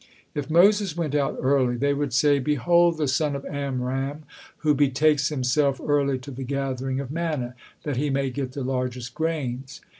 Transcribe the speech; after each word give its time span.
If 0.33 0.49
Moses 0.49 0.97
went 0.97 1.13
out 1.13 1.37
early, 1.39 1.75
they 1.77 1.93
would 1.93 2.11
say: 2.11 2.39
"Behold 2.39 2.97
the 2.97 3.07
son 3.07 3.35
of 3.35 3.45
Amram, 3.45 4.23
who 4.65 4.73
betakes 4.73 5.29
himself 5.29 5.79
early 5.79 6.17
to 6.17 6.31
the 6.31 6.43
gathering 6.43 6.99
of 6.99 7.11
manna, 7.11 7.53
that 7.83 7.97
he 7.97 8.09
may 8.09 8.31
get 8.31 8.53
the 8.53 8.63
largest 8.63 9.13
grains." 9.13 9.79